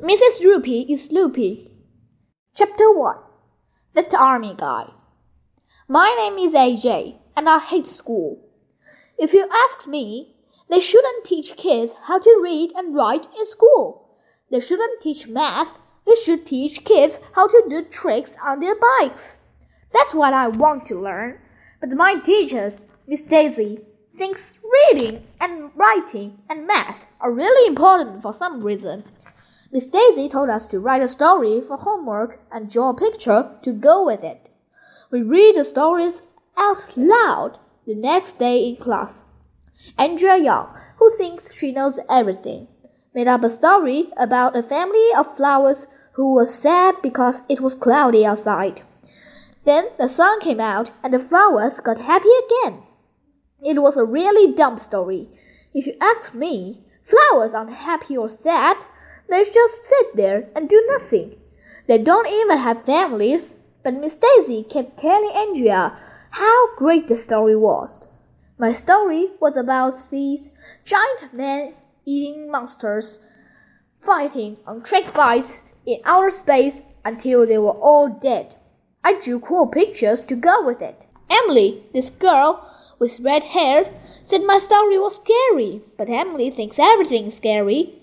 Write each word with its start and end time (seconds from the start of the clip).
Mrs. 0.00 0.44
Roopy 0.44 0.90
is 0.90 1.10
loopy. 1.10 1.70
Chapter 2.54 2.92
1 2.92 3.16
The 3.94 4.14
Army 4.18 4.54
Guy. 4.54 4.90
My 5.88 6.14
name 6.18 6.46
is 6.46 6.52
AJ, 6.52 7.16
and 7.34 7.48
I 7.48 7.58
hate 7.60 7.86
school. 7.86 8.46
If 9.18 9.32
you 9.32 9.48
ask 9.50 9.86
me, 9.86 10.36
they 10.68 10.80
shouldn't 10.80 11.24
teach 11.24 11.56
kids 11.56 11.92
how 12.02 12.18
to 12.18 12.40
read 12.42 12.72
and 12.76 12.94
write 12.94 13.26
in 13.38 13.46
school. 13.46 14.18
They 14.50 14.60
shouldn't 14.60 15.00
teach 15.00 15.28
math. 15.28 15.78
They 16.04 16.14
should 16.16 16.44
teach 16.44 16.84
kids 16.84 17.14
how 17.32 17.46
to 17.46 17.64
do 17.66 17.82
tricks 17.86 18.36
on 18.44 18.60
their 18.60 18.76
bikes. 19.00 19.36
That's 19.94 20.12
what 20.12 20.34
I 20.34 20.48
want 20.48 20.84
to 20.88 21.00
learn. 21.00 21.38
But 21.80 21.88
my 21.88 22.16
teachers, 22.16 22.82
Miss 23.06 23.22
Daisy, 23.22 23.80
thinks 24.18 24.58
reading 24.92 25.26
and 25.40 25.70
writing 25.74 26.36
and 26.50 26.66
math 26.66 27.06
are 27.18 27.32
really 27.32 27.66
important 27.66 28.20
for 28.20 28.34
some 28.34 28.62
reason. 28.62 29.02
Miss 29.72 29.86
Daisy 29.86 30.28
told 30.28 30.48
us 30.48 30.66
to 30.66 30.78
write 30.78 31.02
a 31.02 31.08
story 31.08 31.60
for 31.60 31.76
homework 31.76 32.38
and 32.52 32.70
draw 32.70 32.90
a 32.90 32.94
picture 32.94 33.50
to 33.62 33.72
go 33.72 34.04
with 34.04 34.22
it. 34.22 34.48
We 35.10 35.22
read 35.22 35.56
the 35.56 35.64
stories 35.64 36.22
out 36.56 36.96
loud 36.96 37.58
the 37.86 37.94
next 37.94 38.38
day 38.38 38.68
in 38.68 38.76
class. 38.76 39.24
Andrea 39.98 40.36
Young, 40.36 40.68
who 40.98 41.16
thinks 41.16 41.52
she 41.52 41.72
knows 41.72 41.98
everything, 42.08 42.68
made 43.14 43.28
up 43.28 43.42
a 43.42 43.50
story 43.50 44.10
about 44.16 44.56
a 44.56 44.62
family 44.62 45.08
of 45.16 45.36
flowers 45.36 45.86
who 46.12 46.32
were 46.32 46.46
sad 46.46 46.94
because 47.02 47.42
it 47.48 47.60
was 47.60 47.74
cloudy 47.74 48.24
outside. 48.24 48.82
Then 49.64 49.88
the 49.98 50.08
sun 50.08 50.40
came 50.40 50.60
out 50.60 50.92
and 51.02 51.12
the 51.12 51.18
flowers 51.18 51.80
got 51.80 51.98
happy 51.98 52.30
again. 52.46 52.82
It 53.62 53.82
was 53.82 53.96
a 53.96 54.04
really 54.04 54.54
dumb 54.54 54.78
story. 54.78 55.28
If 55.74 55.86
you 55.86 55.94
ask 56.00 56.34
me, 56.34 56.84
flowers 57.04 57.52
aren't 57.52 57.72
happy 57.72 58.16
or 58.16 58.28
sad. 58.28 58.76
They 59.28 59.44
just 59.44 59.84
sit 59.84 60.16
there 60.16 60.48
and 60.54 60.68
do 60.68 60.84
nothing. 60.88 61.36
They 61.86 61.98
don't 61.98 62.28
even 62.28 62.58
have 62.58 62.84
families. 62.84 63.54
But 63.82 63.94
Miss 63.94 64.16
Daisy 64.16 64.64
kept 64.64 64.98
telling 64.98 65.30
Andrea 65.30 65.96
how 66.30 66.74
great 66.76 67.06
the 67.06 67.16
story 67.16 67.56
was. 67.56 68.06
My 68.58 68.72
story 68.72 69.28
was 69.40 69.56
about 69.56 69.94
these 70.10 70.50
giant 70.84 71.32
man 71.32 71.74
eating 72.04 72.50
monsters 72.50 73.18
fighting 74.00 74.56
on 74.66 74.82
track 74.82 75.14
bikes 75.14 75.62
in 75.84 76.00
outer 76.04 76.30
space 76.30 76.80
until 77.04 77.46
they 77.46 77.58
were 77.58 77.78
all 77.78 78.08
dead. 78.08 78.54
I 79.04 79.20
drew 79.20 79.38
cool 79.38 79.66
pictures 79.66 80.22
to 80.22 80.34
go 80.34 80.64
with 80.64 80.82
it. 80.82 81.06
Emily, 81.30 81.84
this 81.92 82.10
girl 82.10 82.68
with 82.98 83.20
red 83.20 83.44
hair, 83.44 83.92
said 84.24 84.42
my 84.42 84.58
story 84.58 84.98
was 84.98 85.16
scary, 85.16 85.82
but 85.96 86.08
Emily 86.08 86.50
thinks 86.50 86.78
everything 86.78 87.26
is 87.26 87.36
scary. 87.36 87.94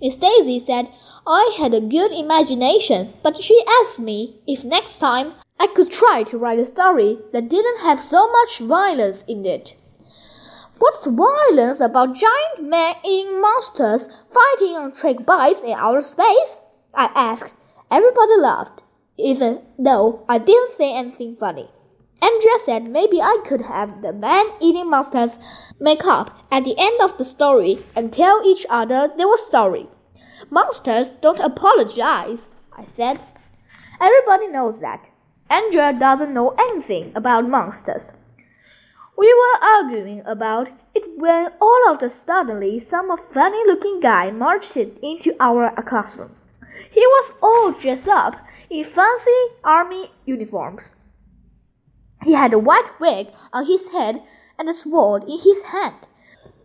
Miss 0.00 0.16
Daisy 0.16 0.62
said 0.64 0.90
I 1.26 1.56
had 1.58 1.74
a 1.74 1.80
good 1.80 2.12
imagination, 2.12 3.14
but 3.22 3.42
she 3.42 3.64
asked 3.82 3.98
me 3.98 4.40
if 4.46 4.62
next 4.62 4.98
time 4.98 5.34
I 5.58 5.66
could 5.66 5.90
try 5.90 6.22
to 6.24 6.38
write 6.38 6.60
a 6.60 6.66
story 6.66 7.18
that 7.32 7.48
didn't 7.48 7.80
have 7.80 7.98
so 7.98 8.30
much 8.30 8.60
violence 8.60 9.24
in 9.24 9.44
it. 9.44 9.74
What's 10.78 11.04
violence 11.04 11.80
about 11.80 12.14
giant 12.14 12.70
man-eating 12.70 13.40
monsters 13.40 14.08
fighting 14.32 14.76
on 14.76 14.92
track 14.92 15.26
bikes 15.26 15.60
in 15.62 15.74
outer 15.76 16.02
space? 16.02 16.56
I 16.94 17.10
asked. 17.16 17.54
Everybody 17.90 18.36
laughed, 18.38 18.82
even 19.16 19.62
though 19.76 20.24
I 20.28 20.38
didn't 20.38 20.76
say 20.76 20.94
anything 20.94 21.36
funny. 21.40 21.68
Andrea 22.20 22.58
said 22.64 22.84
maybe 22.84 23.20
I 23.20 23.42
could 23.46 23.62
have 23.62 24.02
the 24.02 24.12
man-eating 24.12 24.90
monsters 24.90 25.38
make 25.78 26.04
up 26.04 26.36
at 26.50 26.64
the 26.64 26.74
end 26.78 27.00
of 27.00 27.16
the 27.16 27.24
story 27.24 27.84
and 27.94 28.12
tell 28.12 28.42
each 28.44 28.66
other 28.68 29.12
they 29.16 29.24
were 29.24 29.36
sorry. 29.36 29.88
Monsters 30.50 31.10
don't 31.20 31.40
apologize, 31.40 32.50
I 32.72 32.86
said. 32.86 33.20
Everybody 34.00 34.48
knows 34.48 34.80
that. 34.80 35.10
Andrea 35.50 35.92
doesn't 35.92 36.34
know 36.34 36.54
anything 36.58 37.12
about 37.14 37.48
monsters. 37.48 38.12
We 39.16 39.34
were 39.34 39.66
arguing 39.66 40.22
about 40.26 40.68
it 40.94 41.18
when 41.18 41.48
all 41.60 41.92
of 41.92 42.02
a 42.02 42.10
sudden 42.10 42.80
some 42.80 43.16
funny 43.34 43.66
looking 43.66 44.00
guy 44.00 44.30
marched 44.30 44.76
into 44.76 45.34
our 45.40 45.70
classroom. 45.82 46.36
He 46.90 47.00
was 47.00 47.32
all 47.42 47.72
dressed 47.72 48.06
up 48.06 48.36
in 48.70 48.84
fancy 48.84 49.40
army 49.64 50.12
uniforms. 50.24 50.94
He 52.24 52.32
had 52.32 52.52
a 52.52 52.58
white 52.58 52.90
wig 53.00 53.28
on 53.52 53.66
his 53.66 53.86
head 53.88 54.22
and 54.58 54.68
a 54.68 54.74
sword 54.74 55.24
in 55.24 55.38
his 55.38 55.62
hand. 55.64 56.06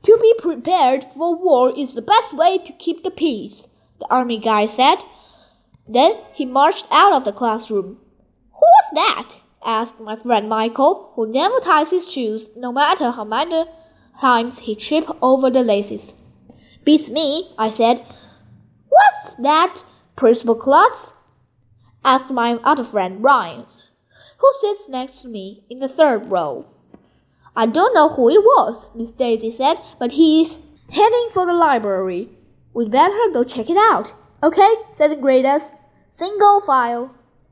To 0.04 0.18
be 0.22 0.34
prepared 0.40 1.06
for 1.16 1.36
war 1.36 1.72
is 1.78 1.94
the 1.94 2.02
best 2.02 2.34
way 2.34 2.58
to 2.58 2.74
keep 2.74 3.04
the 3.04 3.12
peace, 3.12 3.68
the 4.00 4.12
army 4.12 4.38
guy 4.38 4.68
said. 4.68 4.98
Then 5.88 6.18
he 6.34 6.46
marched 6.46 6.86
out 6.92 7.14
of 7.14 7.24
the 7.24 7.32
classroom. 7.32 8.00
Who 8.54 8.60
was 8.60 8.92
that? 8.96 9.36
asked 9.66 10.00
my 10.00 10.18
friend 10.18 10.50
Michael, 10.50 11.12
who 11.16 11.26
never 11.28 11.60
ties 11.60 11.92
his 11.92 12.12
shoes, 12.12 12.50
no 12.56 12.72
matter 12.72 13.12
how 13.12 13.24
many 13.24 13.66
times 14.20 14.60
he 14.60 14.76
trips 14.76 15.12
over 15.22 15.50
the 15.50 15.64
laces. 15.64 16.14
Beats 16.84 17.10
me, 17.10 17.54
I 17.58 17.70
said. 17.70 18.06
What's 18.90 19.36
that, 19.36 19.84
Principal 20.16 20.56
Klutz? 20.56 21.12
asked 22.04 22.30
my 22.30 22.56
other 22.64 22.84
friend 22.84 23.24
Ryan, 23.24 23.66
who 24.44 24.52
sits 24.60 24.90
next 24.90 25.22
to 25.22 25.30
me 25.30 25.64
in 25.70 25.80
the 25.80 25.88
third 25.88 26.30
row. 26.30 26.66
I 27.56 27.66
don't 27.66 27.94
know 27.96 28.10
who 28.10 28.28
it 28.30 28.44
was, 28.44 28.90
Miss 28.94 29.14
Daisy 29.14 29.52
said, 29.52 29.78
but 30.00 30.12
he's 30.12 30.60
heading 30.92 31.30
for 31.32 31.46
the 31.46 31.54
library. 31.54 32.28
We'd 32.74 32.92
better 32.92 33.32
go 33.32 33.46
check 33.46 33.70
it 33.70 33.78
out. 33.78 34.12
Okay, 34.44 34.70
said 34.98 35.12
the 35.12 35.16
graders. 35.16 35.70
Single 36.12 36.60
file. 36.60 37.16